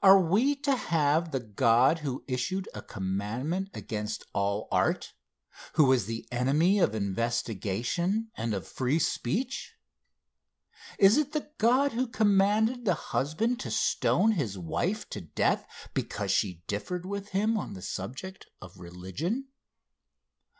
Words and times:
Are 0.00 0.20
we 0.20 0.54
to 0.62 0.76
have 0.76 1.32
the 1.32 1.40
God 1.40 1.98
who 1.98 2.22
issued 2.28 2.68
a 2.72 2.80
commandment 2.80 3.68
against 3.74 4.22
all 4.32 4.68
art 4.70 5.12
who 5.72 5.86
was 5.86 6.06
the 6.06 6.24
enemy 6.30 6.78
of 6.78 6.94
investigation 6.94 8.30
and 8.36 8.54
of 8.54 8.64
free 8.64 9.00
speech? 9.00 9.74
Is 11.00 11.16
it 11.18 11.32
the 11.32 11.50
God 11.58 11.90
who 11.94 12.06
commanded 12.06 12.84
the 12.84 12.94
husband 12.94 13.58
to 13.58 13.72
stone 13.72 14.30
his 14.30 14.56
wife 14.56 15.10
to 15.10 15.20
death 15.20 15.88
because 15.94 16.30
she 16.30 16.62
differed 16.68 17.04
with 17.04 17.30
him 17.30 17.58
on 17.58 17.74
the 17.74 17.82
subject 17.82 18.46
of 18.62 18.78
religion? 18.78 19.48